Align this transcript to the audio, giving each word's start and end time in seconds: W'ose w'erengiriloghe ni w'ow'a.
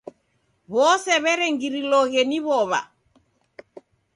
W'ose 0.73 1.13
w'erengiriloghe 1.23 2.21
ni 2.29 2.39
w'ow'a. 2.45 2.79